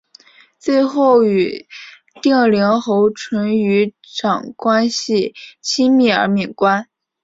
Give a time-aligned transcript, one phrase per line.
[0.57, 1.67] 最后与
[2.23, 6.89] 定陵侯淳于长关系亲密而免官。